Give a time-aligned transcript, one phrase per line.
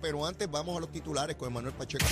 [0.00, 2.04] Pero antes vamos a los titulares con Emanuel Pacheco.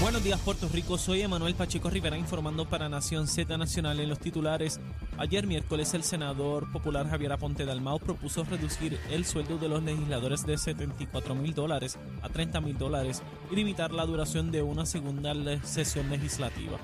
[0.00, 4.18] Buenos días Puerto Rico, soy Emanuel Pacheco Rivera informando para Nación Z Nacional en los
[4.18, 4.80] titulares.
[5.16, 10.44] Ayer miércoles el senador popular Javier Aponte Dalmau propuso reducir el sueldo de los legisladores
[10.44, 15.32] de 74 mil dólares a 30 mil dólares y limitar la duración de una segunda
[15.64, 16.76] sesión legislativa.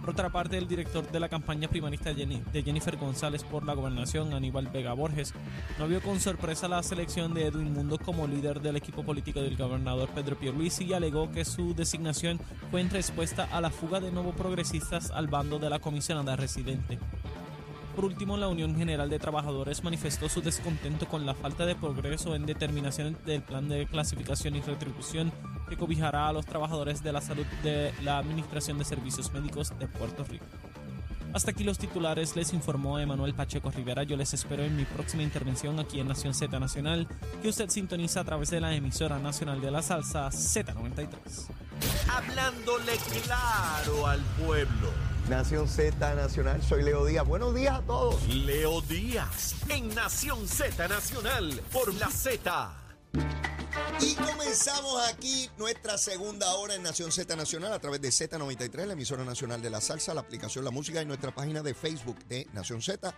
[0.00, 4.32] Por otra parte, el director de la campaña primarista de Jennifer González por la gobernación,
[4.32, 5.34] Aníbal Vega Borges,
[5.78, 9.56] no vio con sorpresa la selección de Edwin Mundo como líder del equipo político del
[9.56, 12.40] gobernador Pedro Pierluisi y alegó que su designación
[12.70, 16.98] fue en respuesta a la fuga de nuevos progresistas al bando de la comisionada residente.
[17.98, 22.36] Por último, la Unión General de Trabajadores manifestó su descontento con la falta de progreso
[22.36, 25.32] en determinación del plan de clasificación y retribución
[25.68, 29.86] que cobijará a los trabajadores de la salud de la Administración de Servicios Médicos de
[29.86, 30.46] Puerto Rico.
[31.34, 34.02] Hasta aquí los titulares, les informó Emanuel Pacheco Rivera.
[34.02, 37.06] Yo les espero en mi próxima intervención aquí en Nación Z Nacional,
[37.42, 41.08] que usted sintoniza a través de la emisora nacional de la salsa Z93.
[42.10, 42.92] Hablándole
[43.24, 44.90] claro al pueblo.
[45.28, 47.26] Nación Z Nacional, soy Leo Díaz.
[47.26, 48.26] Buenos días a todos.
[48.28, 52.72] Leo Díaz, en Nación Z Nacional, por la Z.
[54.00, 58.92] Y comenzamos aquí nuestra segunda hora en Nación Z Nacional a través de Z93, la
[58.92, 62.46] emisora nacional de la salsa, la aplicación La Música y nuestra página de Facebook de
[62.52, 63.12] Nación Z.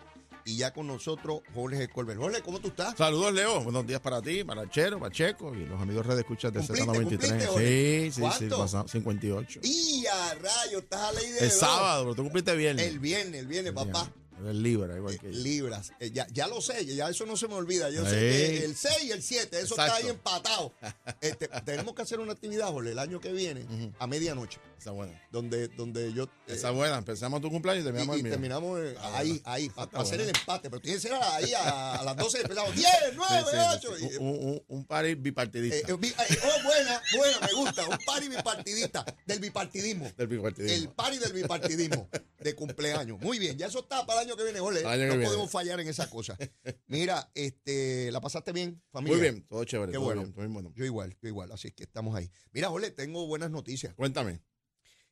[0.47, 2.19] Y ya con nosotros Jorge Colbert.
[2.19, 2.97] Jorge, ¿cómo tú estás?
[2.97, 3.61] Saludos, Leo.
[3.63, 6.97] Buenos días para ti, para Chero, Pacheco y los amigos Red Escuchas de ¿Cumpliste, Z93.
[6.97, 8.11] cumpliste, Jorge?
[8.11, 9.61] Sí, sí, sí, pasado 58.
[9.63, 12.87] Y a rayo, estás a ley de El sábado, pero tú cumpliste viernes.
[12.87, 14.11] El viernes, el viernes, papá.
[14.43, 15.39] Eres libre, igual que yo.
[15.39, 15.93] Libras.
[16.01, 17.91] Eh, ya, ya lo sé, ya eso no se me olvida.
[17.91, 20.05] Yo sé que el 6 y el 7, eso está Exacto.
[20.07, 20.73] ahí empatado.
[21.21, 23.93] Este, tenemos que hacer una actividad, Jorge, el año que viene, Ujú.
[23.99, 25.21] a medianoche, Esa buena.
[25.31, 26.25] donde, donde yo...
[26.47, 26.97] eh, Esa buena.
[26.97, 28.33] Empezamos tu cumpleaños y y, terminamos y el mío.
[28.33, 29.43] terminamos eh, Ah, ahí, bueno.
[29.45, 30.71] ahí, Ah, para está hacer el empate.
[30.71, 33.97] Pero tiene que ser ahí a, a las 12 empezamos 10, 9, Sí, sí, 8.
[33.99, 35.77] sí, y- Un, un, un party eh, bipartidista.
[35.77, 37.87] eh, eh, oh, buena, buena, me gusta.
[37.87, 40.11] Un party bipartidista, del bipartidismo.
[40.17, 40.75] del bipartidismo.
[40.77, 42.09] El party del bipartidismo
[42.41, 43.21] de cumpleaños.
[43.21, 45.25] Muy bien, ya eso está para el año que viene, que no viene.
[45.25, 46.37] podemos fallar en esa cosa.
[46.87, 49.17] Mira, este, ¿la pasaste bien, familia?
[49.19, 49.93] Muy bien, todo chévere.
[49.93, 50.23] Qué todo bueno.
[50.23, 50.73] bien, todo bien bueno.
[50.75, 52.31] Yo igual, yo igual, así que estamos ahí.
[52.53, 53.95] Mira, Jorge, tengo buenas noticias.
[53.95, 54.41] Cuéntame.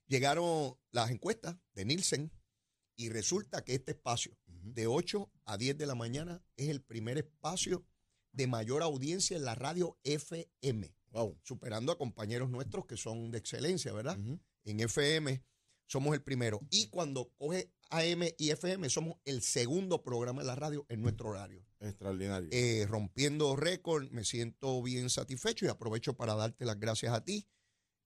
[0.07, 2.33] Llegaron las encuestas de Nielsen
[2.97, 7.19] y resulta que este espacio, de 8 a 10 de la mañana, es el primer
[7.19, 7.87] espacio
[8.33, 11.39] de mayor audiencia en la radio FM, Wow.
[11.43, 14.19] superando a compañeros nuestros que son de excelencia, ¿verdad?
[14.65, 15.43] En FM
[15.87, 16.61] somos el primero.
[16.71, 21.31] Y cuando coge AM y FM, somos el segundo programa de la radio en nuestro
[21.31, 21.65] horario.
[21.81, 22.49] Extraordinario.
[22.53, 27.49] Eh, rompiendo récord, me siento bien satisfecho y aprovecho para darte las gracias a ti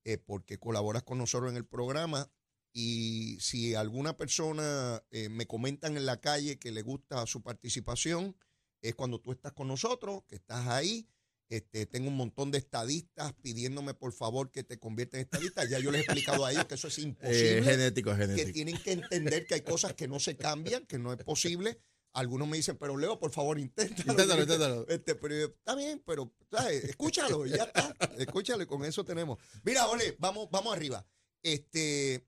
[0.05, 2.29] eh, porque colaboras con nosotros en el programa.
[2.73, 8.35] Y si alguna persona eh, me comentan en la calle que le gusta su participación,
[8.81, 11.07] es cuando tú estás con nosotros, que estás ahí.
[11.49, 15.65] Este, tengo un montón de estadistas pidiéndome por favor que te conviertas en estadista.
[15.65, 18.51] Ya yo les he explicado a ellos que eso es Eh, imposible genético, que genético.
[18.53, 21.79] tienen que entender que hay cosas que no se cambian, que no es posible.
[22.13, 24.11] Algunos me dicen, pero Leo, por favor, inténtalo.
[24.11, 24.87] Inténtalo, inténtalo.
[24.87, 26.83] Este, pero está bien, pero ¿sabes?
[26.85, 27.95] escúchalo y ya está.
[28.17, 29.39] Escúchalo y con eso tenemos.
[29.63, 31.05] Mira, Ole, vamos, vamos arriba.
[31.41, 32.27] Este,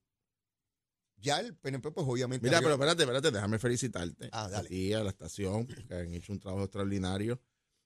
[1.18, 2.46] ya el PNP, pues obviamente.
[2.46, 4.30] Mira, pero espérate, espérate, déjame felicitarte.
[4.32, 4.68] Ah, dale.
[4.68, 7.40] A ti, a la estación, porque han hecho un trabajo extraordinario.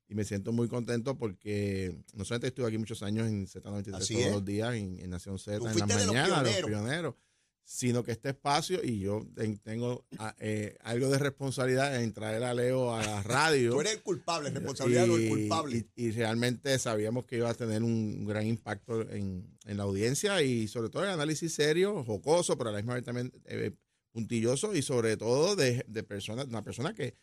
[0.10, 4.16] Y me siento muy contento porque no solamente estuve aquí muchos años en Z93 Así
[4.16, 4.32] todos es.
[4.34, 7.16] los días, en, en Nación Z, en la los mañana, los pioneros.
[7.64, 12.44] sino que este espacio, y yo ten- tengo ah, eh, algo de responsabilidad en traer
[12.44, 13.74] a Leo a la radio.
[13.74, 15.86] Tú eres el culpable, responsabilidad Y- culpable.
[15.96, 20.42] Y, y realmente sabíamos que iba a tener un gran impacto en, en la audiencia
[20.42, 23.74] y sobre todo el análisis serio, jocoso, pero a la misma vez también eh,
[24.12, 27.14] puntilloso y sobre todo de, de personas, una persona que,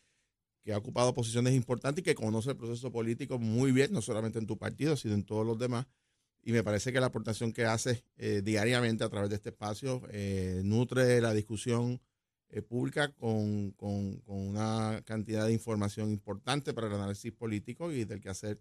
[0.67, 4.41] que ha ocupado posiciones importantes y que conoce el proceso político muy bien, no solamente
[4.41, 5.87] en tu partido, sino en todos los demás.
[6.43, 10.03] Y me parece que la aportación que haces eh, diariamente a través de este espacio
[10.11, 12.01] eh, nutre la discusión
[12.49, 18.05] eh, pública con, con- con una cantidad de información importante para el análisis político y
[18.05, 18.61] del que hacer.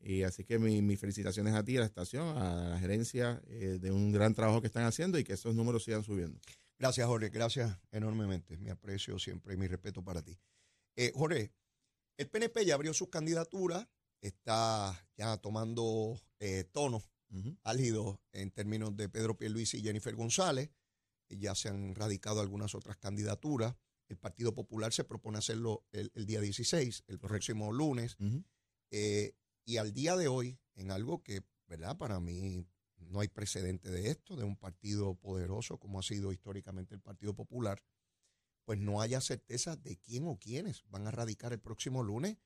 [0.00, 3.78] Y así que mi- mis felicitaciones a ti, a la estación, a la gerencia, eh,
[3.80, 6.38] de un gran trabajo que están haciendo y que esos números sigan subiendo.
[6.78, 7.28] Gracias, Jorge.
[7.30, 8.56] Gracias enormemente.
[8.56, 10.38] Mi aprecio siempre y mi respeto para ti.
[11.00, 11.50] Eh, Jorge,
[12.18, 13.88] el PNP ya abrió sus candidaturas,
[14.20, 17.56] está ya tomando eh, tono Ujú.
[17.62, 20.70] álgido en términos de Pedro Pierluisi y Jennifer González.
[21.30, 23.76] Ya se han radicado algunas otras candidaturas.
[24.08, 28.18] El Partido Popular se propone hacerlo el, el día 16, el próximo lunes.
[28.90, 29.32] Eh,
[29.64, 31.96] y al día de hoy, en algo que, ¿verdad?
[31.96, 32.66] Para mí
[32.98, 37.34] no hay precedente de esto, de un partido poderoso como ha sido históricamente el Partido
[37.34, 37.82] Popular,
[38.70, 42.36] pues no haya certeza de quién o quiénes van a radicar el próximo lunes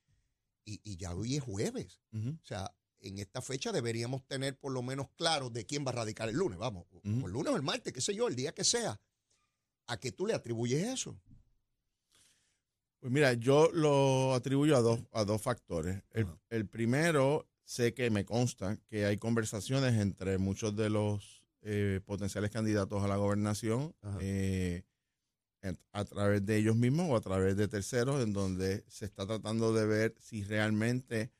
[0.65, 2.01] y, y ya hoy es jueves.
[2.11, 5.97] O sea, en esta fecha deberíamos tener por lo menos claro de quién va a
[5.97, 8.55] radicar el lunes, vamos, o el lunes o el martes, qué sé yo, el día
[8.55, 8.99] que sea.
[9.85, 11.15] ¿A qué tú le atribuyes eso?
[13.01, 16.01] Pues mira, yo lo atribuyo a dos, a dos factores.
[16.49, 22.49] El, primero, sé que me consta que hay conversaciones entre muchos de los eh, potenciales
[22.49, 24.85] candidatos a la gobernación eh,
[25.91, 29.73] a través de ellos mismos o a través de terceros, en donde se está tratando
[29.73, 31.31] de ver si realmente,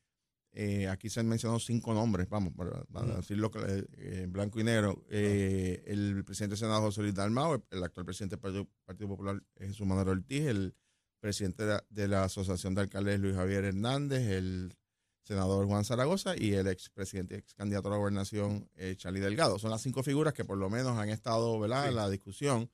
[0.52, 5.04] eh, aquí se han mencionado cinco nombres, vamos, para, decirlo eh, en blanco y negro,
[5.10, 9.08] eh, el presidente del Senado José Luis Dalmau, el, el actual presidente del Partido, Partido
[9.08, 10.74] Popular Jesús Manuel Ortiz, el
[11.20, 14.76] presidente de la, de la Asociación de Alcaldes Luis Javier Hernández, el
[15.22, 19.58] senador Juan Zaragoza y el expresidente, ex candidato a la gobernación Charlie Delgado.
[19.58, 21.82] Son las cinco figuras que por lo menos han estado ¿verdad?
[21.82, 21.88] Sí.
[21.88, 22.70] en la discusión.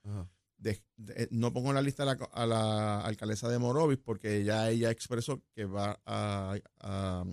[0.62, 4.44] De- de- no pongo en la lista a la, a la alcaldesa de Morovis porque
[4.44, 7.24] ya ella expresó que va a, a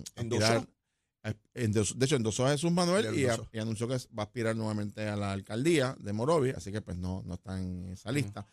[1.22, 3.26] de hecho, endosó a Jesús Manuel y,
[3.58, 7.22] anunció que va a aspirar nuevamente a la alcaldía de Morovis, así que pues no,
[7.24, 8.46] no está en esa lista.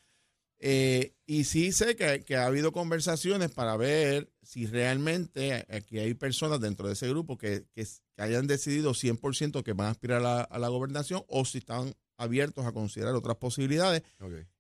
[0.59, 6.13] Eh, y sí sé que, que ha habido conversaciones para ver si realmente aquí hay
[6.15, 7.85] personas dentro de ese grupo que, que,
[8.18, 11.94] hayan decidido 100% que van a aspirar a la, a la gobernación o si están
[12.18, 14.01] abiertos a considerar otras posibilidades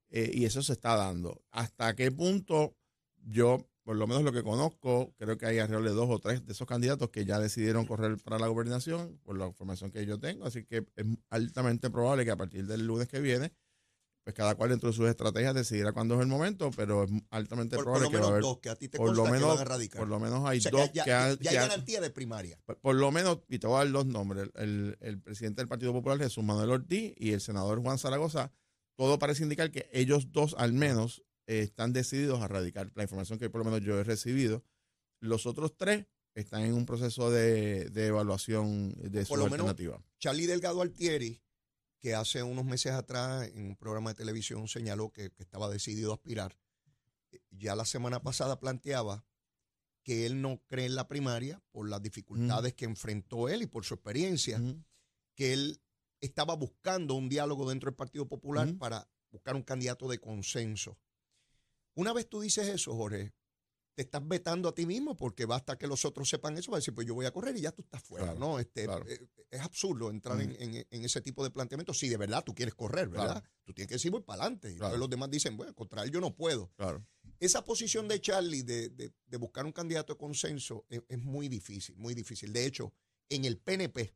[0.09, 1.43] eh, y eso se está dando.
[1.51, 2.75] ¿Hasta qué punto
[3.23, 6.45] yo, por lo menos lo que conozco, creo que hay alrededor de dos o tres
[6.45, 10.19] de esos candidatos que ya decidieron correr para la gobernación, por la información que yo
[10.19, 13.51] tengo, así que es altamente probable que a partir del lunes que viene,
[14.23, 17.77] pues cada cual dentro de sus estrategias decidirá cuándo es el momento, pero es altamente
[17.77, 19.15] Por, por probable lo que va a menos haber, dos que a ti te por
[19.15, 19.99] que van a radicar.
[19.99, 22.01] por lo menos hay O sea, dos ya, que ya- han, ya que hay garantía
[22.01, 22.59] de primaria.
[22.65, 25.69] por, por lo menos, y te voy a dar dos nombres, el, el presidente del
[25.69, 28.51] Partido Popular, Jesús Manuel Ortiz, y el senador Juan Zaragoza,
[28.97, 32.91] todo parece indicar que ellos dos al menos eh, están decididos a radicar.
[32.95, 34.65] La información que por lo menos yo he recibido.
[35.21, 36.05] Los otros tres
[36.35, 40.03] están en un proceso de, de evaluación de su lo menos- alternativa.
[40.19, 41.41] Charlie Delgado Altieri,
[42.01, 46.11] que hace unos meses atrás en un programa de televisión señaló que, que estaba decidido
[46.11, 46.57] a aspirar,
[47.31, 49.25] eh, ya la semana pasada planteaba
[50.03, 53.83] que él no cree en la primaria por las dificultades que enfrentó él y por
[53.83, 54.61] su experiencia,
[55.35, 55.81] que él
[56.21, 60.97] estaba buscando un diálogo dentro del Partido Popular para buscar un candidato de consenso.
[61.95, 63.33] Una vez tú dices eso, Jorge,
[63.95, 66.79] te estás vetando a ti mismo porque basta que los otros sepan eso, va a
[66.79, 68.59] decir, pues yo voy a correr y ya tú estás fuera, Claro, ¿no?
[68.59, 69.05] Este, claro.
[69.07, 70.61] eh, Es absurdo entrar en, Ujú.
[70.61, 73.41] en- en ese tipo de planteamiento si de verdad tú quieres correr, ¿verdad?
[73.41, 73.49] Claro.
[73.63, 74.69] Tú tienes que decir voy para adelante.
[74.69, 76.69] Y entonces los demás dicen, bueno, contra él yo no puedo.
[76.75, 77.07] Claro.
[77.39, 81.47] Esa posición de Charlie de, de- de buscar un candidato de consenso es, es muy
[81.47, 82.51] difícil, muy difícil.
[82.51, 82.93] De hecho,
[83.29, 84.13] en el PNP,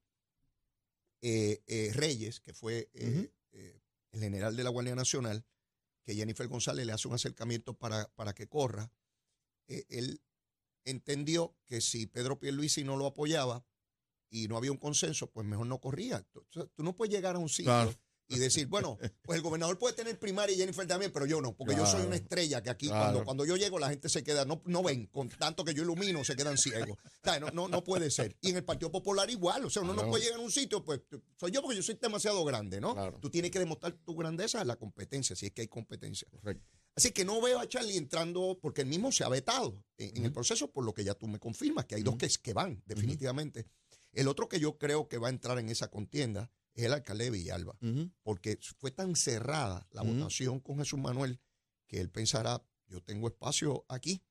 [1.22, 3.82] eh, eh, Reyes, que fue eh, eh,
[4.12, 5.46] el general de la Guardia Nacional,
[6.04, 8.92] que Jennifer González le hace un acercamiento para, para que corra,
[9.68, 10.22] él
[10.84, 13.66] entendió que si Pedro Pierluisi no lo apoyaba
[14.30, 16.24] y no había un consenso, pues mejor no corría.
[16.24, 17.94] Tú, tú no puedes llegar a un sitio Claro.
[18.32, 21.54] Y decir, bueno, pues el gobernador puede tener primaria y Jennifer también, pero yo no,
[21.54, 23.04] porque yo soy una estrella que aquí Claro.
[23.04, 25.84] cuando, cuando yo llego la gente se queda, no, no ven, con tanto que yo
[25.84, 26.98] ilumino se quedan ciegos.
[27.40, 28.36] No, no, no puede ser.
[28.42, 30.84] Y en el Partido Popular igual, o sea, uno no puede llegar a un sitio,
[30.84, 31.02] pues
[31.38, 32.94] soy yo porque yo soy demasiado grande, ¿no?
[32.94, 33.20] Claro.
[33.22, 36.28] Tú tienes que demostrar tu grandeza en la competencia, si es que hay competencia.
[36.30, 36.66] Correcto.
[36.96, 40.26] Así que no veo a Charlie entrando, porque él mismo se ha vetado en, en
[40.26, 42.84] el proceso, por lo que ya tú me confirmas, que hay dos que, que van,
[42.86, 43.66] definitivamente.
[44.12, 47.26] El otro que yo creo que va a entrar en esa contienda es el alcalde
[47.26, 47.78] de Villalba,
[48.24, 51.40] porque fue tan cerrada la votación con Jesús Manuel
[51.88, 54.24] que él pensará, yo tengo espacio aquí.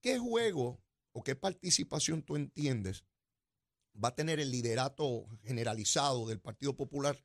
[0.00, 3.04] ¿Qué juego o qué participación tú entiendes
[4.02, 7.22] va a tener el liderato generalizado del Partido Popular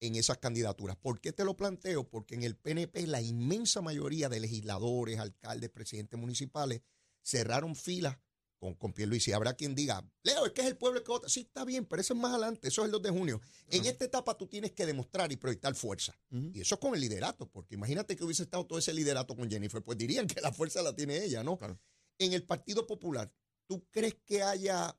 [0.00, 0.96] en esas candidaturas.
[0.96, 2.08] ¿Por qué te lo planteo?
[2.08, 6.82] Porque en el PNP la inmensa mayoría de legisladores, alcaldes, presidentes municipales
[7.22, 8.18] cerraron filas
[8.62, 9.32] con, con Pierluisi.
[9.32, 11.28] Habrá quien diga, Leo, es que es el pueblo que vota.
[11.28, 13.40] Sí, está bien, pero eso es más adelante, eso es el 2 de junio.
[13.68, 16.16] En esta etapa tú tienes que demostrar y proyectar fuerza.
[16.30, 19.50] Y eso es con el liderato, porque imagínate que hubiese estado todo ese liderato con
[19.50, 21.56] Jennifer, pues dirían que la fuerza la tiene ella, ¿no?
[21.56, 21.76] Claro.
[22.18, 23.32] En el Partido Popular,
[23.66, 24.96] ¿tú crees que haya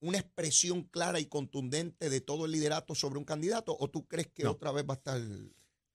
[0.00, 4.28] una expresión clara y contundente de todo el liderato sobre un candidato o tú crees
[4.28, 4.52] que No.
[4.52, 5.20] otra vez va a estar...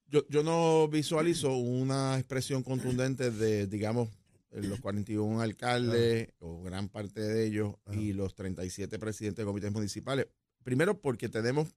[0.05, 4.09] Yo, yo no visualizo una expresión contundente de, digamos,
[4.51, 10.27] los 41 alcaldes, o gran parte de ellos, y los 37 presidentes de comités municipales.
[10.63, 11.69] Primero porque tenemos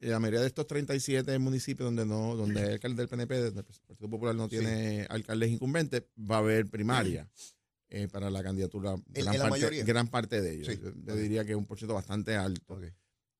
[0.00, 3.60] eh, la mayoría de estos 37 municipios donde no donde el alcalde del PNP, donde
[3.60, 4.58] el Partido Popular no Sí.
[4.58, 7.30] tiene alcaldes incumbentes, va a haber primaria
[7.88, 8.94] eh, para la candidatura.
[8.94, 9.84] ¿En- Gran, la parte, mayoría?
[9.84, 10.66] gran parte de ellos.
[10.68, 10.80] Sí.
[11.06, 12.80] Yo, diría que es un porcentaje bastante alto.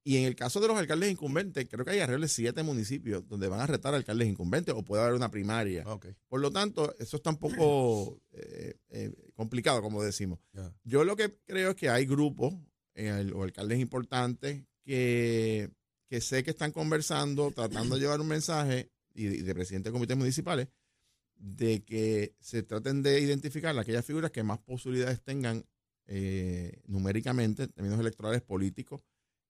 [0.06, 3.26] Y en el caso de los alcaldes incumbentes, creo que hay alrededor de siete municipios
[3.26, 5.82] donde van a retar alcaldes incumbentes o puede haber una primaria.
[6.28, 10.40] Por lo tanto, eso está un poco eh, eh, complicado, como decimos.
[10.82, 12.54] Yo lo que creo es que hay grupos
[12.94, 15.70] eh, o alcaldes importantes que,
[16.06, 19.90] que sé que están conversando, tratando de llevar un mensaje, y de, y de presidentes
[19.90, 20.68] de comités municipales,
[21.36, 25.64] de que se traten de identificar aquellas figuras que más posibilidades tengan
[26.06, 29.00] eh, numéricamente, en términos electorales políticos,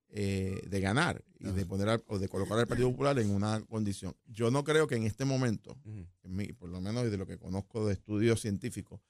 [0.09, 3.61] eh, de ganar y de poner al- o de colocar al Partido Popular en una
[3.67, 4.15] condición.
[4.27, 7.37] Yo no creo que en este momento, en mí, por lo menos de lo que
[7.39, 9.01] conozco de estudios científicos,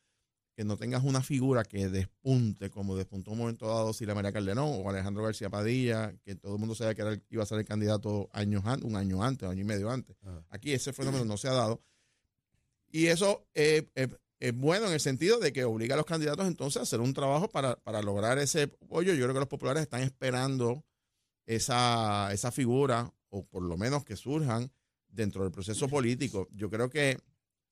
[0.56, 4.70] que no tengas una figura que despunte como despuntó un momento dado Sila María Calderón
[4.84, 7.64] o Alejandro García Padilla, que todo el mundo sabía que era iba a ser el
[7.64, 10.16] candidato años un año antes, año y medio antes.
[10.22, 10.44] Ajá.
[10.50, 11.82] Aquí ese fenómeno no se ha dado.
[12.92, 14.06] Y eso eh, eh,
[14.44, 17.14] es bueno en el sentido de que obliga a los candidatos entonces a hacer un
[17.14, 19.14] trabajo para, para lograr ese apoyo.
[19.14, 20.84] Yo creo que los populares están esperando
[21.46, 24.70] esa, esa figura, o por lo menos que surjan
[25.08, 26.46] dentro del proceso político.
[26.52, 27.18] Yo creo que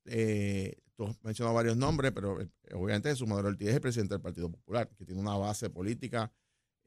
[0.07, 4.23] eh, tú has mencionado varios nombres, pero eh, obviamente Madero Ortiz es el presidente del
[4.23, 6.33] Partido Popular, que tiene una base política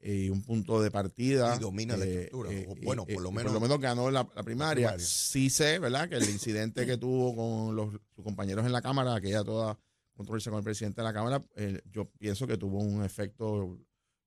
[0.00, 1.56] y un punto de partida.
[1.56, 4.42] Y domina la eh, estructura, eh, bueno, eh, por lo eh, menos- ganó la, la
[4.42, 4.88] primaria.
[4.88, 4.98] primaria.
[5.06, 6.08] Sí sé, ¿verdad?
[6.08, 9.78] Que el incidente que tuvo con los, sus compañeros en la Cámara, aquella toda
[10.14, 13.78] controversia con el presidente de la Cámara, eh, yo pienso que tuvo un efecto,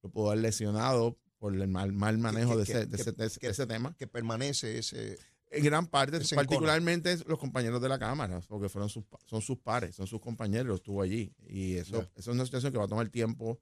[0.03, 3.01] lo pudo haber lesionado por el mal, mal manejo que- de, que- ese, de que-
[3.01, 3.95] ese- de ese- tema.
[3.97, 5.17] Que permanece ese.
[5.51, 6.35] En gran parte, encono.
[6.35, 10.75] particularmente los compañeros de la Cámara, porque fueron sus, son sus pares, son sus compañeros,
[10.75, 11.33] estuvo allí.
[11.47, 12.09] Y eso, Ya.
[12.15, 13.59] eso es una situación que va a tomar tiempo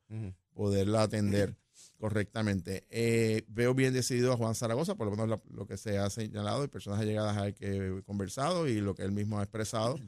[0.53, 1.55] poderla atender
[1.97, 2.85] correctamente.
[2.89, 6.09] Eh, veo bien decidido a Juan Zaragoza, por lo menos la- lo que se ha
[6.09, 9.43] señalado y personas allegadas a él que he conversado y lo que él mismo ha
[9.43, 9.99] expresado,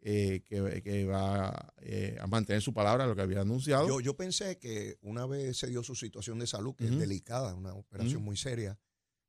[0.00, 3.86] eh, que, que va eh, a mantener su palabra, lo que había anunciado.
[3.88, 6.94] Yo, yo pensé que una vez se dio su situación de salud, que Ujú.
[6.94, 8.78] es delicada, una operación muy seria,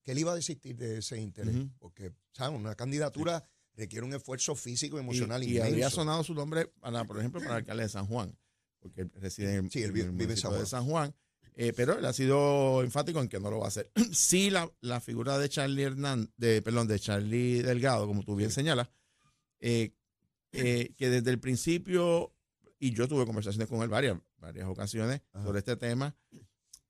[0.03, 1.55] que él iba a desistir de ese interés.
[1.79, 2.57] Porque, ¿sabes?
[2.59, 3.43] Una candidatura
[3.75, 5.71] requiere un esfuerzo físico y y, emocional y inmenso.
[5.73, 8.37] había sonado su nombre, para, por ejemplo, para el alcalde de San Juan,
[8.79, 11.15] porque reside en, Sí, él en vi- el vive en San municipio de San Juan.
[11.61, 13.91] Eh, pero él ha sido enfático en que no lo va a hacer.
[14.13, 18.49] sí, la, la figura de Charlie Hernández, de, perdón, de Charlie Delgado, como tú bien
[18.49, 18.55] Sí.
[18.55, 18.89] señalas,
[19.59, 19.91] eh,
[20.53, 22.33] eh, que desde el principio,
[22.79, 25.43] y yo tuve conversaciones con él varias, varias ocasiones Ajá.
[25.45, 26.15] sobre este tema,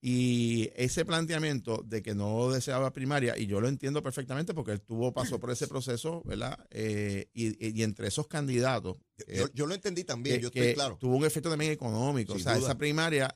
[0.01, 4.81] y ese planteamiento de que no deseaba primaria, y yo lo entiendo perfectamente porque él
[4.81, 6.57] tuvo, pasó por ese proceso, ¿verdad?
[6.69, 8.97] Eh, y, y entre esos candidatos,
[9.27, 10.97] Yo, yo lo entendí también, que, yo estoy claro.
[10.99, 12.33] tuvo un efecto también económico.
[12.33, 12.67] Sin o sea, duda.
[12.69, 13.33] esa primaria,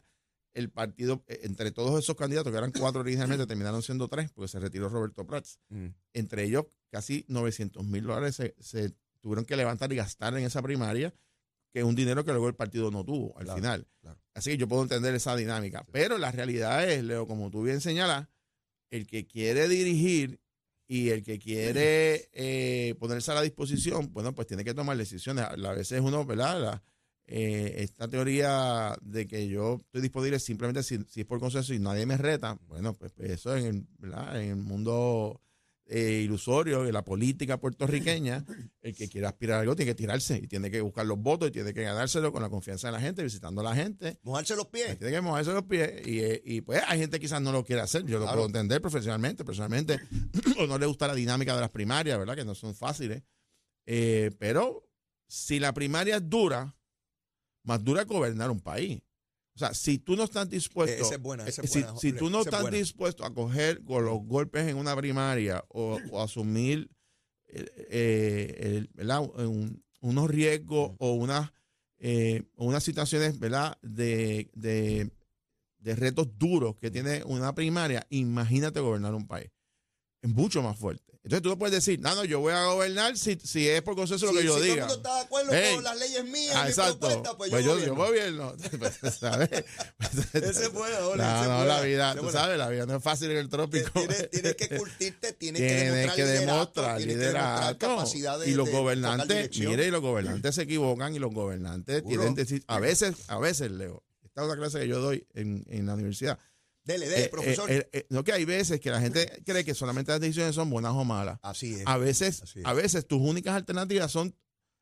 [0.54, 4.48] el partido, eh, entre todos esos candidatos, que eran cuatro originalmente, terminaron siendo tres, porque
[4.48, 5.60] se retiró Roberto Prats.
[5.70, 5.88] Mm.
[6.14, 10.62] Entre ellos, casi 900 mil dólares se, se tuvieron que levantar y gastar en esa
[10.62, 11.14] primaria,
[11.72, 13.88] que es un dinero que luego el partido no tuvo al Claro, final.
[14.02, 14.20] claro.
[14.36, 15.86] Así que yo puedo entender esa dinámica.
[15.92, 18.28] Pero la realidad es, Leo, como tú bien señalas,
[18.92, 20.40] el que quiere dirigir
[20.88, 25.46] y el que quiere eh, ponerse a la disposición, bueno, pues tiene que tomar decisiones.
[25.46, 26.62] A veces uno, ¿verdad?
[26.62, 26.84] La-
[27.26, 31.80] eh, esta teoría de que yo estoy disponible simplemente si, si es por consenso y
[31.80, 34.42] nadie me reta, bueno, pues, pues eso en el, ¿verdad?
[34.42, 35.40] en el mundo
[35.86, 38.46] eh, ilusorio, de la política puertorriqueña,
[38.82, 41.50] el que quiera aspirar a algo tiene que tirarse y tiene que buscar los votos
[41.50, 44.18] y tiene que ganárselo con la confianza de la gente, visitando a la gente.
[44.24, 44.98] Mojarse los pies.
[44.98, 47.64] Tiene que mojarse los pies y, eh, y, pues hay gente que quizás no lo
[47.64, 50.00] quiere hacer, yo lo puedo entender profesionalmente, personalmente,
[50.60, 52.36] o no le gusta la dinámica de las primarias, ¿verdad?
[52.36, 53.24] Que no son fáciles.
[53.86, 54.88] Eh, pero
[55.28, 56.76] si la primaria es dura,
[57.64, 59.02] más dura es gobernar un país.
[59.56, 62.00] O sea, si tú no estás dispuesto, Eh, esa es buena, esa es si, buena,
[62.00, 66.02] si tú no es estás dispuesto a coger con los golpes en una primaria o,
[66.12, 66.90] o asumir
[67.48, 69.22] eh, eh, el- ¿verdad?
[69.22, 71.52] Un- unos riesgos o unas,
[72.00, 73.78] eh, unas situaciones ¿verdad?
[73.84, 75.12] De, de,
[75.78, 79.52] de retos duros que tiene una primaria, imagínate gobernar un país.
[80.24, 81.04] Es mucho más fuerte.
[81.24, 83.96] Entonces tú no puedes decir, no, no, yo voy a gobernar si, si es por
[83.96, 84.88] consenso lo Si- que yo si diga.
[84.88, 85.76] mundo está de acuerdo Ey.
[85.76, 87.00] con las leyes mías, Ah, mi exacto.
[87.00, 88.50] propuesta, pues, Pues yo, yo, yo gobierno.
[88.58, 88.80] gobierno.
[89.00, 89.50] Pues, ¿sabes?
[90.34, 93.32] Ese es bueno, Ole, No, ese la vida, tú sabes, la vida no es fácil
[93.32, 93.90] en el trópico.
[93.94, 98.54] Tienes, tienes que curtirte, tienes que Tienes demostrar que demostrar tienes que capacidad de y
[98.56, 102.34] los de gobernantes, mire, y los gobernantes se equivocan y los gobernantes Seguro.
[102.34, 105.64] tienen deci- a veces, a veces, Leo, esta es una clase que yo doy en,
[105.70, 106.38] en la universidad.
[106.84, 107.72] Dele, dele, Eh, profesor.
[107.72, 110.70] eh, eh, no que hay veces que la gente cree que solamente las decisiones son
[110.70, 111.40] buenas o malas.
[111.42, 111.84] Así es.
[111.86, 112.66] A veces, es.
[112.66, 114.36] a veces tus únicas alternativas son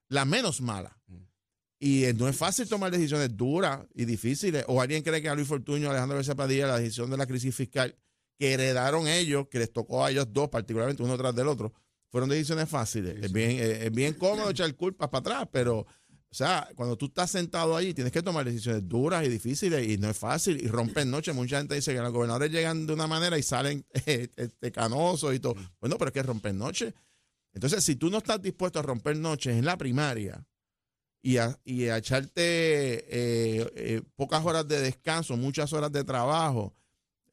[0.10, 0.94] las menos malas.
[1.08, 1.18] Mm.
[1.80, 4.66] Y eh, no es fácil tomar decisiones duras y difíciles.
[4.68, 7.54] O alguien cree que a Luis Fortuño, Alejandro García Padilla, la decisión de la crisis
[7.56, 7.96] fiscal
[8.38, 11.74] que heredaron ellos, que les tocó a ellos dos, particularmente uno tras del otro,
[12.10, 13.16] fueron decisiones fáciles.
[13.20, 15.86] Sí, es, bien, eh, es bien cómodo echar culpas para atrás, pero
[16.32, 19.98] O sea, cuando tú estás sentado ahí, tienes que tomar decisiones duras y difíciles y
[19.98, 20.64] no es fácil.
[20.64, 21.34] Y rompen noche.
[21.34, 25.36] Mucha gente dice que los gobernadores llegan de una manera y salen eh, este, canosos
[25.36, 25.56] y todo.
[25.82, 26.94] Bueno, pero es que rompen noche.
[27.54, 30.48] Entonces, si tú no estás dispuesto a romper noches en la primaria
[31.22, 36.74] y a, y a echarte eh, eh, pocas horas de descanso, muchas horas de trabajo,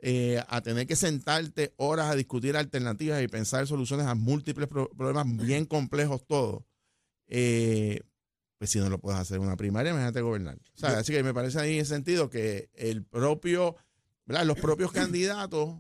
[0.01, 4.91] eh, a tener que sentarte horas a discutir alternativas y pensar soluciones a múltiples pro-
[4.91, 6.65] problemas bien complejos todos,
[7.29, 8.01] eh,
[8.59, 10.59] pues si no lo puedes hacer en una primaria, imagínate gobernar.
[10.75, 13.77] O sea, así que me parece ahí en ese sentido que el propio,
[14.27, 14.45] ¿verdad?
[14.45, 15.77] los propios candidatos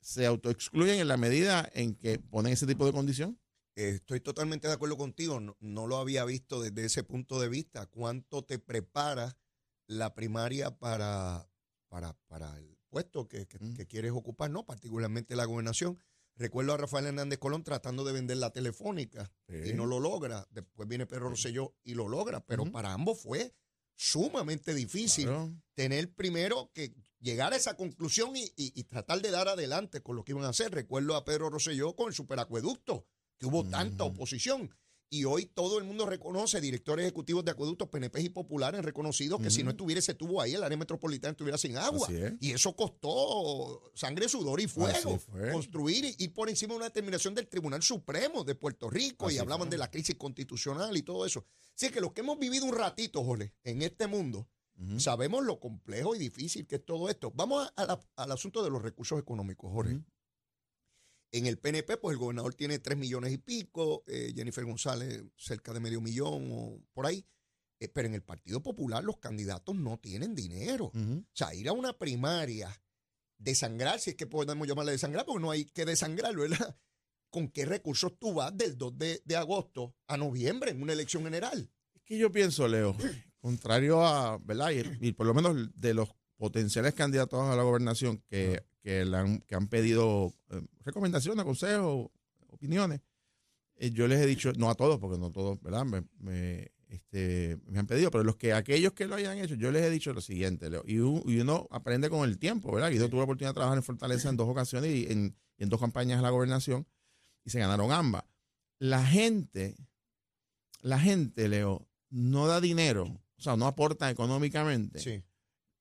[0.00, 3.38] se autoexcluyen en la medida en que ponen ese tipo de condición.
[3.74, 5.40] Estoy totalmente de acuerdo contigo.
[5.40, 7.86] No, no lo había visto desde ese punto de vista.
[7.86, 9.38] ¿Cuánto te prepara
[9.86, 11.48] la primaria para,
[11.88, 13.74] para, para el puesto que, que- Mm.
[13.74, 14.50] que quieres ocupar?
[14.50, 15.98] No, particularmente la gobernación.
[16.36, 20.46] Recuerdo a Rafael Hernández Colón tratando de vender la telefónica y no lo logra.
[20.50, 22.44] Después viene Pedro Rosselló y lo logra.
[22.46, 23.54] Pero para ambos fue
[23.94, 25.52] sumamente difícil Claro.
[25.74, 30.16] tener primero que llegar a esa conclusión y, y- y tratar de dar adelante con
[30.16, 30.72] lo que iban a hacer.
[30.72, 33.06] Recuerdo a Pedro Rosselló con el superacueducto,
[33.38, 34.74] que hubo tanta oposición.
[35.14, 39.50] Y hoy todo el mundo reconoce, directores ejecutivos de acueductos, PNP y populares reconocidos que
[39.50, 42.08] si no estuviera ese tubo ahí, el área metropolitana estuviera sin agua.
[42.10, 42.32] Es.
[42.40, 45.20] Y eso costó sangre, sudor y fuego.
[45.52, 49.38] Construir y ir por encima de una determinación del Tribunal Supremo de Puerto Rico y
[49.38, 49.72] hablaban fue.
[49.72, 51.44] de la crisis constitucional y todo eso.
[51.76, 54.48] Así que los que hemos vivido un ratito, Jole, en este mundo.
[54.98, 57.30] Sabemos lo complejo y difícil que es todo esto.
[57.36, 60.00] Vamos a- a la- al asunto de los recursos económicos, Jorge.
[61.32, 65.72] En el PNP, pues el gobernador tiene tres millones y pico, eh, Jennifer González cerca
[65.72, 67.26] de medio millón o por ahí.
[67.80, 70.92] Eh, pero en el Partido Popular los candidatos no tienen dinero.
[70.94, 72.70] O sea, ir a una primaria,
[73.38, 76.78] desangrar, si es que podemos llamarle desangrar, porque no hay que desangrarlo, ¿verdad?
[77.30, 81.24] ¿Con qué recursos tú vas del 2 de, de agosto a noviembre en una elección
[81.24, 81.72] general?
[81.94, 82.94] Es que yo pienso, Leo,
[83.40, 84.70] contrario a, ¿verdad?
[84.70, 86.10] Y, y por lo menos de los
[86.42, 92.10] potenciales candidatos a la gobernación que, que, han, que han pedido eh, recomendaciones, consejos,
[92.48, 93.00] opiniones,
[93.76, 95.84] eh, yo les he dicho, no a todos, porque no todos, ¿verdad?
[95.84, 99.70] Me, me, este, me han pedido, pero los que aquellos que lo hayan hecho, yo
[99.70, 102.90] les he dicho lo siguiente, Leo, y, un- y uno aprende con el tiempo, ¿verdad?
[102.90, 105.68] Yo tuve la oportunidad de trabajar en Fortaleza en dos ocasiones y en, y en
[105.68, 106.84] dos campañas a la gobernación,
[107.44, 108.24] y se ganaron ambas.
[108.80, 109.76] La gente,
[110.80, 113.04] la gente, Leo, no da dinero,
[113.36, 115.22] o sea, no aporta económicamente, Sí.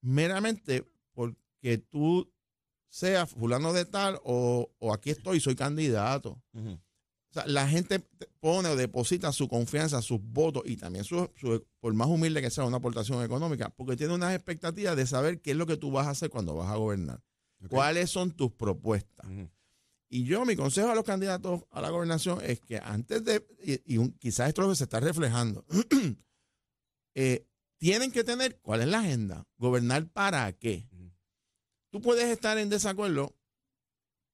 [0.01, 2.31] Meramente porque tú
[2.87, 6.41] seas fulano de tal o, o aquí estoy, soy candidato.
[7.29, 11.29] O sea, la gente te- pone o deposita su confianza, sus votos y también su,
[11.37, 15.39] su- por más humilde que sea una aportación económica, porque tiene unas expectativas de saber
[15.39, 17.21] qué es lo que tú vas a hacer cuando vas a gobernar.
[17.69, 19.25] ¿Cuáles son tus propuestas?
[20.09, 23.93] Y yo, mi consejo a los candidatos a la gobernación es que antes de, y,
[23.93, 25.63] y un- quizás esto es lo que se está reflejando,
[27.15, 27.45] eh,
[27.81, 30.87] tienen que tener cuál es la agenda, gobernar para qué.
[31.89, 33.35] Tú puedes estar en desacuerdo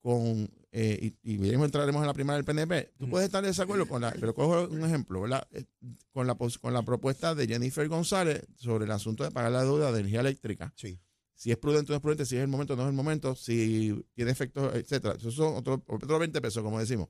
[0.01, 3.87] con, eh, y, y entraremos en la primera del PNP, tú puedes estar en desacuerdo
[3.87, 5.47] con la, pero cojo un ejemplo, ¿verdad?
[5.51, 5.63] Eh,
[6.11, 9.93] Con la, con la propuesta de Jennifer González sobre el asunto de pagar la deuda
[9.93, 10.99] de energía eléctrica Sí.
[11.33, 12.95] si es prudente o no es prudente, si es el momento o no es el
[12.95, 15.15] momento, si tiene efectos, etcétera.
[15.17, 17.07] Esos son otros otros 20 pesos, como decimos.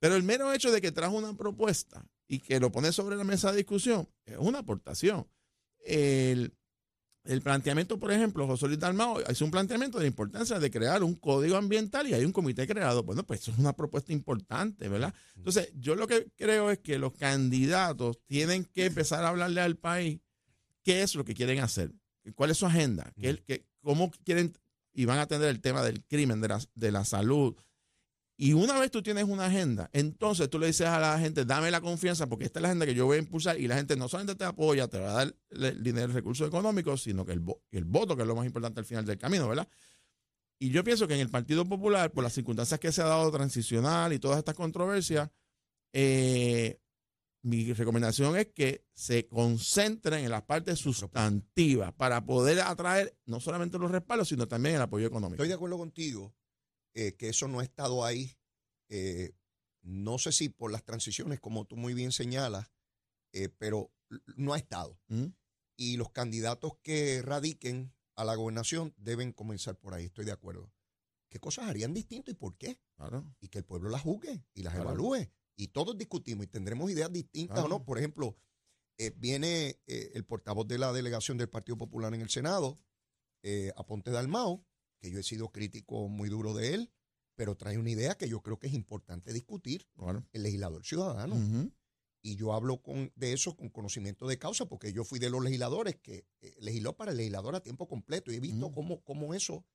[0.00, 3.22] Pero el mero hecho de que trajo una propuesta y que lo pone sobre la
[3.22, 5.26] mesa de discusión es una aportación.
[5.84, 6.54] El,
[7.24, 11.02] el planteamiento, por ejemplo, José Luis Dalmao hizo un planteamiento de la importancia de crear
[11.04, 13.02] un código ambiental y hay un comité creado.
[13.04, 15.14] Bueno, pues eso es una propuesta importante, ¿verdad?
[15.36, 19.76] Entonces, yo lo que creo es que los candidatos tienen que empezar a hablarle al
[19.76, 20.20] país
[20.82, 21.92] qué es lo que quieren hacer,
[22.34, 24.52] cuál es su agenda, qué, qué- cómo quieren
[24.94, 27.54] y van a atender el tema del crimen, de la, de la salud.
[28.42, 31.70] Y una vez tú tienes una agenda, entonces tú le dices a la gente, dame
[31.70, 33.94] la confianza porque esta es la agenda que yo voy a impulsar y la gente
[33.94, 37.44] no solamente te apoya, te va a dar el dinero, recursos económicos, sino que el,
[37.70, 39.68] el voto, que es lo más importante al final del camino, ¿verdad?
[40.58, 43.30] Y yo pienso que en el Partido Popular, por las circunstancias que se ha dado
[43.30, 45.30] transicional y todas estas controversias,
[45.92, 46.80] eh,
[47.42, 53.78] mi recomendación es que se concentren en las partes sustantivas para poder atraer no solamente
[53.78, 55.44] los respaldos, sino también el apoyo económico.
[55.44, 56.34] Estoy de acuerdo contigo
[56.94, 58.36] eh, que eso no ha estado ahí.
[58.88, 59.32] eh,
[59.84, 62.70] no sé si por las transiciones, como tú muy bien señalas,
[63.32, 63.90] eh, pero
[64.36, 65.00] no ha estado.
[65.08, 65.32] Ujú.
[65.76, 70.04] Y los candidatos que radiquen a la gobernación deben comenzar por ahí.
[70.04, 70.70] Estoy de acuerdo.
[71.30, 72.78] ¿Qué cosas harían distinto y por qué?
[72.96, 73.24] Claro.
[73.40, 74.90] y que el pueblo las juzgue y las Claro.
[74.90, 75.28] evalúe.
[75.56, 77.66] Y todos discutimos y tendremos ideas distintas Claro.
[77.74, 77.84] o no.
[77.84, 78.36] Por ejemplo,
[79.16, 82.78] viene el portavoz de la delegación del Partido Popular en el Senado,
[83.74, 84.64] Aponte Dalmao,
[85.02, 86.90] que yo he sido crítico muy duro de él,
[87.34, 90.24] pero trae una idea que yo creo que es importante discutir, claro.
[90.32, 91.70] el legislador ciudadano.
[92.24, 95.42] Y yo hablo con, de eso con conocimiento de causa, porque yo fui de los
[95.42, 99.34] legisladores que eh, legisló para el legislador a tiempo completo y he visto cómo, cómo
[99.34, 99.66] eso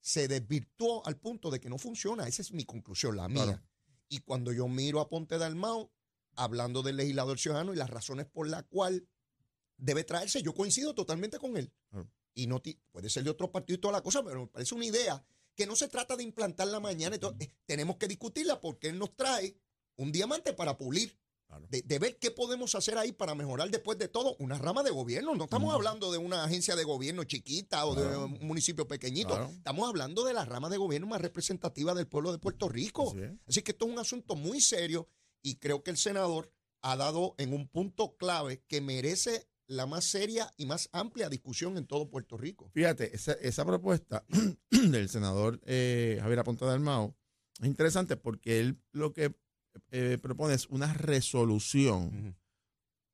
[0.00, 2.26] se desvirtuó al punto de que no funciona.
[2.26, 3.44] Esa es mi conclusión, la mía.
[3.44, 3.62] Claro.
[4.08, 5.92] Y cuando yo miro a Ponte Dalmao,
[6.36, 9.02] hablando del legislador ciudadano y las razones por las cuales
[9.76, 11.70] debe traerse, yo coincido totalmente con él.
[11.90, 12.10] Claro.
[12.34, 12.62] Y no
[12.92, 15.66] puede ser de otro partido y toda la cosa, pero me parece una idea que
[15.66, 17.16] no se trata de implantarla mañana.
[17.16, 19.56] Entonces, eh, tenemos que discutirla porque él nos trae
[19.96, 21.18] un diamante para pulir.
[21.46, 21.66] Claro.
[21.68, 24.90] De, de ver qué podemos hacer ahí para mejorar después de todo una rama de
[24.90, 25.34] gobierno.
[25.34, 29.30] No estamos hablando de una agencia de gobierno chiquita o de un municipio pequeñito.
[29.30, 29.50] Claro.
[29.50, 33.10] Estamos hablando de la rama de gobierno más representativa del pueblo de Puerto Rico.
[33.10, 33.32] Así es.
[33.48, 35.08] Así que esto es un asunto muy serio
[35.42, 40.04] y creo que el senador ha dado en un punto clave que merece la más
[40.04, 42.70] seria y más amplia discusión en todo Puerto Rico.
[42.74, 44.24] Fíjate, esa, esa propuesta
[44.70, 47.16] del senador eh, Javier Aponte Dalmao
[47.60, 49.32] es interesante porque él lo que
[49.92, 52.36] eh, propone es una resolución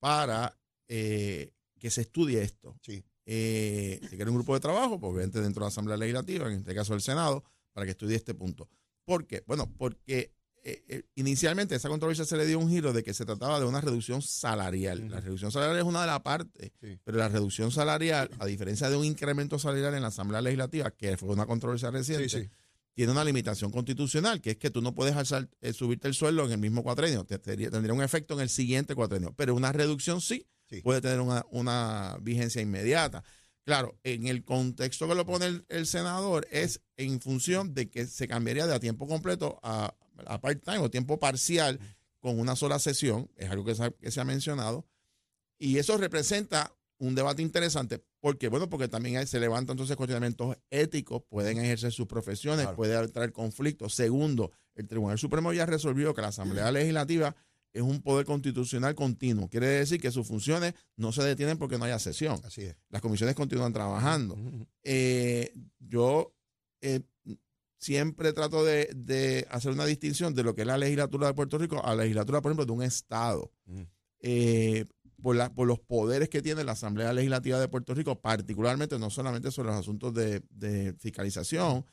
[0.00, 2.78] para eh, que se estudie esto.
[2.80, 3.04] Sí.
[3.26, 6.60] Eh, se quiere un grupo de trabajo, pues obviamente dentro de la Asamblea Legislativa, en
[6.60, 8.70] este caso el Senado, para que estudie este punto.
[9.04, 9.42] ¿Por qué?
[9.46, 10.32] Bueno, porque
[10.68, 13.66] eh, eh, inicialmente esa controversia se le dio un giro de que se trataba de
[13.66, 15.08] una reducción salarial.
[15.08, 16.98] La reducción salarial es una de las partes, Sí.
[17.04, 21.16] pero la reducción salarial, a diferencia de un incremento salarial en la Asamblea Legislativa, que
[21.16, 22.50] fue una controversia reciente,
[22.94, 26.44] tiene una limitación constitucional, que es que tú no puedes alzar- eh, subirte el sueldo
[26.46, 29.70] en el mismo cuatrenio, te- te- tendría un efecto en el siguiente cuatrenio, pero una
[29.72, 30.80] reducción sí, Sí.
[30.80, 33.22] puede tener una, una vigencia inmediata.
[33.64, 38.06] Claro, en el contexto que lo pone el, el senador es en función de que
[38.06, 39.94] se cambiaría de a tiempo completo a,
[40.26, 41.78] a part-time o tiempo parcial
[42.20, 44.86] con una sola sesión, es algo que se, ha- que se ha mencionado,
[45.58, 48.02] y eso representa un debate interesante.
[48.20, 48.48] ¿Por qué?
[48.48, 52.76] Bueno, porque también hay- se levantan entonces cuestionamientos éticos, pueden ejercer sus profesiones, Claro.
[52.76, 53.94] puede traer conflictos.
[53.94, 57.36] Segundo, el Tribunal Supremo ya resolvió que la Asamblea Legislativa
[57.72, 59.48] es un poder constitucional continuo.
[59.48, 62.40] Quiere decir que sus funciones no se detienen porque no haya sesión.
[62.42, 62.76] Así es.
[62.88, 64.36] Las comisiones continúan trabajando.
[64.82, 66.32] Eh, yo
[66.80, 67.00] eh,
[67.86, 71.56] siempre trato de, de hacer una distinción de lo que es la legislatura de Puerto
[71.58, 73.52] Rico a la legislatura, por ejemplo, de un Estado.
[73.66, 73.82] Mm.
[74.20, 74.84] Eh,
[75.22, 79.08] por, la- por los poderes que tiene la Asamblea Legislativa de Puerto Rico, particularmente no
[79.10, 81.84] solamente sobre los asuntos de, de fiscalización,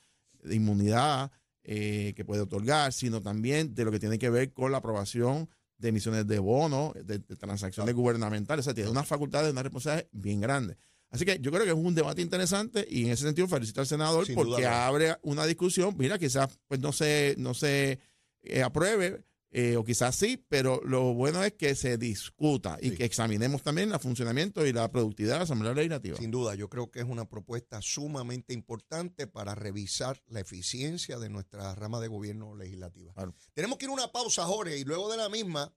[0.41, 1.31] de inmunidad
[1.63, 5.47] eh, que puede otorgar, sino también de lo que tiene que ver con la aprobación
[5.77, 8.63] de emisiones de bonos, de, de transacciones gubernamentales.
[8.63, 10.75] O sea, tiene unas facultades, una responsabilidad bien grande.
[11.13, 13.87] Así que yo creo que es un debate interesante y en ese sentido felicito al
[13.87, 15.95] senador Sin porque abre una discusión.
[15.95, 17.99] Mira, quizás pues no se, no se
[18.41, 22.95] eh, apruebe eh, o quizás sí, pero lo bueno es que se discuta y Sí.
[22.97, 26.17] que examinemos también el funcionamiento y la productividad de la Asamblea Legislativa.
[26.17, 31.29] Sin duda, yo creo que es una propuesta sumamente importante para revisar la eficiencia de
[31.29, 33.13] nuestra rama de gobierno legislativa.
[33.13, 33.35] Claro.
[33.53, 35.71] Tenemos que ir a una pausa, Jorge, y luego de la misma,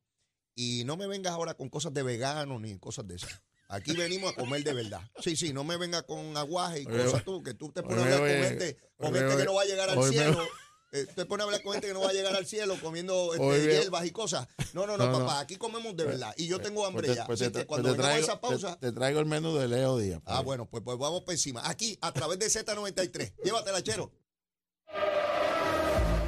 [0.55, 3.43] y no me vengas ahora con cosas de vegano ni cosas de esas.
[3.69, 5.01] Aquí venimos a comer de verdad.
[5.21, 8.03] Sí, sí, no me vengas con aguaje y cosas tú, que tú te pones a
[8.17, 10.47] hablar con gente, con gente que no va a llegar al cielo.
[10.93, 13.35] Eh, te pones a hablar con gente que no va a llegar al cielo comiendo
[13.35, 14.47] este, hierbas y cosas.
[14.73, 15.19] No, no, no, No, no.
[15.27, 16.33] papá, aquí comemos de verdad.
[16.37, 17.27] Y yo tengo hambre Pues te- ya.
[17.27, 19.57] pues Así te- que pues cuando te traigo- esa pausa, te, te traigo el menú
[19.57, 20.23] de Leo Díaz.
[20.25, 21.61] Ah, bueno, pues, pues vamos por encima.
[21.69, 23.33] Aquí, a través de Z93.
[23.43, 24.13] Llévatela, chero.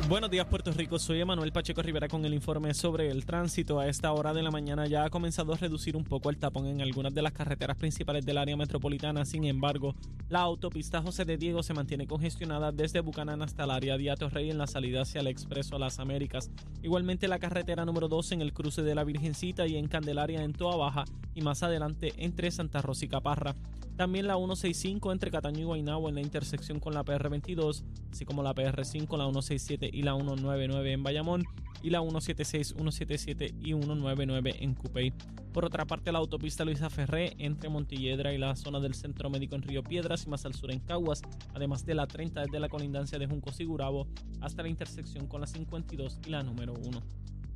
[0.09, 3.79] Buenos días Puerto Rico, soy Emanuel Pacheco Rivera con el informe sobre el tránsito.
[3.79, 6.65] A esta hora de la mañana ya ha comenzado a reducir un poco el tapón
[6.65, 9.27] en algunas de las carreteras principales del área metropolitana.
[9.27, 9.95] Sin embargo,
[10.31, 14.49] la autopista José de Diego se mantiene congestionada desde Bucanán hasta el área de Atorrey
[14.49, 16.51] en la salida hacia el Expreso a las Américas.
[16.83, 20.55] Igualmente la carretera número 2 en el cruce de la Virgencita y en Candelaria en
[20.55, 23.55] Toa Baja y más adelante entre Santa Rosa y Caparra.
[23.99, 28.45] También la 165 entre Cataño y Guaynabo en la intersección con la PR22, así como
[28.45, 31.45] la PR5, la 167 y la 199 en Bayamón,
[31.83, 35.13] y la 176, 177 y 199 en Cupey.
[35.53, 39.57] Por otra parte, la autopista Luisa Ferré entre Montilledra y la zona del Centro Médico
[39.57, 41.23] en Río Piedras y más al sur en Caguas,
[41.55, 44.07] además de la 30 desde la colindancia de Juncos y Gurabo
[44.41, 47.03] hasta la intersección con la 52 y la número 1.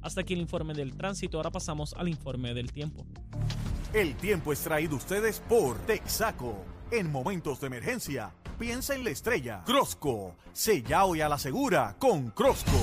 [0.00, 3.04] Hasta aquí el informe del tránsito, ahora pasamos al informe del tiempo.
[3.92, 6.71] El tiempo es traído ustedes por Texaco.
[6.92, 9.62] En momentos de emergencia, piensa en la estrella.
[9.64, 12.78] Crosco, sella hoy a la segura con Crosco.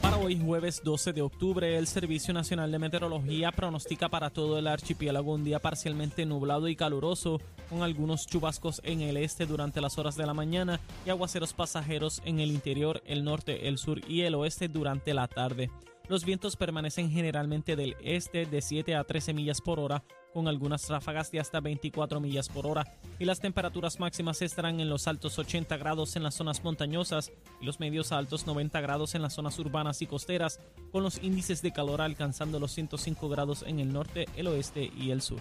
[0.00, 4.68] Para hoy jueves 12 de octubre, el Servicio Nacional de Meteorología pronostica para todo el
[4.68, 9.98] archipiélago un día parcialmente nublado y caluroso, con algunos chubascos en el este durante las
[9.98, 14.20] horas de la mañana y aguaceros pasajeros en el interior, el norte, el sur y
[14.20, 15.72] el oeste durante la tarde.
[16.06, 20.88] Los vientos permanecen generalmente del este de 7 a 13 millas por hora, con algunas
[20.88, 22.84] ráfagas de hasta 24 millas por hora,
[23.18, 27.66] y las temperaturas máximas estarán en los altos 80 grados en las zonas montañosas y
[27.66, 30.60] los medios a altos 90 grados en las zonas urbanas y costeras,
[30.92, 35.10] con los índices de calor alcanzando los 105 grados en el norte, el oeste y
[35.10, 35.40] el sur.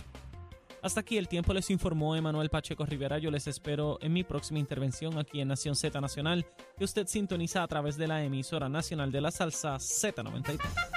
[0.81, 3.17] Hasta aquí el tiempo les informó Emanuel Pacheco Rivera.
[3.17, 6.45] Yo les espero en mi próxima intervención aquí en Nación Z Nacional,
[6.77, 10.96] que usted sintoniza a través de la emisora nacional de la salsa Z93.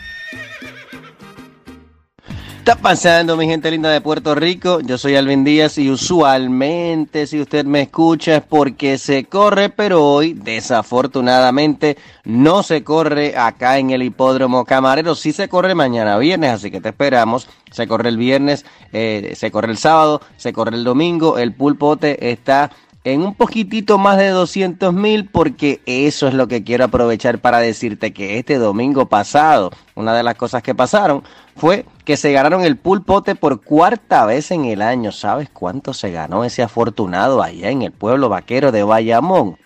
[2.61, 4.81] está pasando, mi gente linda de Puerto Rico?
[4.81, 10.05] Yo soy Alvin Díaz y usualmente si usted me escucha es porque se corre, pero
[10.05, 15.15] hoy desafortunadamente no se corre acá en el hipódromo camarero.
[15.15, 17.49] Sí se corre mañana viernes, así que te esperamos.
[17.71, 21.39] Se corre el viernes, eh, se corre el sábado, se corre el domingo.
[21.39, 22.69] El pulpote está
[23.03, 27.59] en un poquitito más de 200 mil porque eso es lo que quiero aprovechar para
[27.59, 31.23] decirte que este domingo pasado, una de las cosas que pasaron
[31.55, 35.11] fue que se ganaron el pulpote por cuarta vez en el año.
[35.11, 39.57] ¿Sabes cuánto se ganó ese afortunado allá en el pueblo vaquero de Bayamón?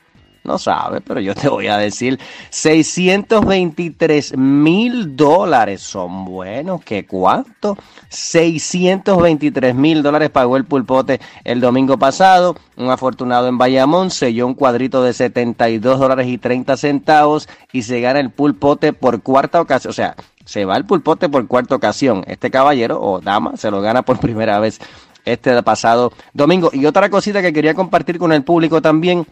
[0.45, 2.19] No sabes, pero yo te voy a decir,
[2.51, 6.83] 623 mil dólares son buenos.
[6.83, 7.77] ¿Qué cuánto?
[8.09, 12.55] 623 mil dólares pagó el pulpote el domingo pasado.
[12.77, 17.99] Un afortunado en Bayamón selló un cuadrito de 72 dólares y 30 centavos y se
[17.99, 19.89] gana el pulpote por cuarta ocasión.
[19.89, 22.23] O sea, se va el pulpote por cuarta ocasión.
[22.27, 24.79] Este caballero o dama se lo gana por primera vez
[25.25, 26.69] este pasado domingo.
[26.71, 29.25] Y otra cosita que quería compartir con el público también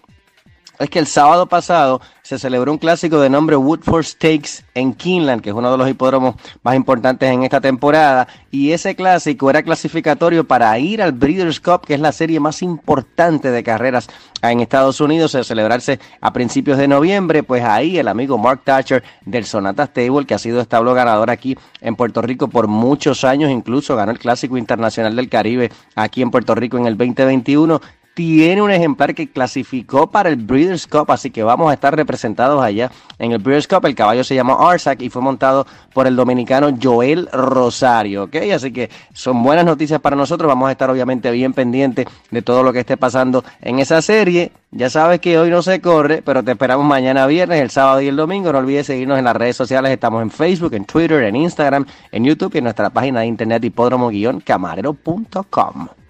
[0.79, 5.41] es que el sábado pasado se celebró un clásico de nombre Woodford Stakes en Keeneland,
[5.41, 9.61] que es uno de los hipódromos más importantes en esta temporada, y ese clásico era
[9.61, 14.07] clasificatorio para ir al Breeders' Cup, que es la serie más importante de carreras
[14.41, 19.03] en Estados Unidos, a celebrarse a principios de noviembre, pues ahí el amigo Mark Thatcher
[19.25, 23.51] del Sonata Stable, que ha sido establo ganador aquí en Puerto Rico por muchos años,
[23.51, 27.81] incluso ganó el Clásico Internacional del Caribe aquí en Puerto Rico en el 2021,
[28.13, 32.63] tiene un ejemplar que clasificó para el Breeders' Cup, así que vamos a estar representados
[32.63, 33.85] allá en el Breeders' Cup.
[33.85, 38.35] El caballo se llama Arsac y fue montado por el dominicano Joel Rosario, ¿ok?
[38.53, 40.47] Así que son buenas noticias para nosotros.
[40.47, 44.51] Vamos a estar obviamente bien pendientes de todo lo que esté pasando en esa serie.
[44.71, 48.07] Ya sabes que hoy no se corre, pero te esperamos mañana viernes, el sábado y
[48.07, 48.51] el domingo.
[48.51, 49.91] No olvides seguirnos en las redes sociales.
[49.91, 53.63] Estamos en Facebook, en Twitter, en Instagram, en YouTube y en nuestra página de internet
[53.63, 56.02] hipódromo-camarero.com.